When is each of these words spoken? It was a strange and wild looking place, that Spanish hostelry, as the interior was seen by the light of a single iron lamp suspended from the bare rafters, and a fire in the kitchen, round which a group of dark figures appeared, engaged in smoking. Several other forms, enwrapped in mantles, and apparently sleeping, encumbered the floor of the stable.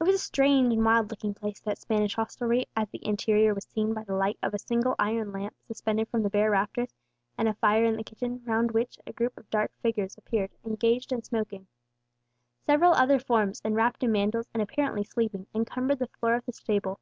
It 0.00 0.02
was 0.02 0.16
a 0.16 0.18
strange 0.18 0.72
and 0.72 0.84
wild 0.84 1.12
looking 1.12 1.32
place, 1.32 1.60
that 1.60 1.78
Spanish 1.78 2.16
hostelry, 2.16 2.66
as 2.74 2.88
the 2.88 2.98
interior 3.06 3.54
was 3.54 3.64
seen 3.66 3.94
by 3.94 4.02
the 4.02 4.12
light 4.16 4.36
of 4.42 4.52
a 4.52 4.58
single 4.58 4.96
iron 4.98 5.30
lamp 5.30 5.54
suspended 5.68 6.08
from 6.08 6.24
the 6.24 6.28
bare 6.28 6.50
rafters, 6.50 6.92
and 7.38 7.46
a 7.46 7.54
fire 7.54 7.84
in 7.84 7.94
the 7.96 8.02
kitchen, 8.02 8.42
round 8.44 8.72
which 8.72 8.98
a 9.06 9.12
group 9.12 9.38
of 9.38 9.48
dark 9.50 9.70
figures 9.80 10.18
appeared, 10.18 10.50
engaged 10.64 11.12
in 11.12 11.22
smoking. 11.22 11.68
Several 12.66 12.94
other 12.94 13.20
forms, 13.20 13.62
enwrapped 13.64 14.02
in 14.02 14.10
mantles, 14.10 14.48
and 14.52 14.60
apparently 14.60 15.04
sleeping, 15.04 15.46
encumbered 15.54 16.00
the 16.00 16.08
floor 16.08 16.34
of 16.34 16.46
the 16.46 16.52
stable. 16.52 16.98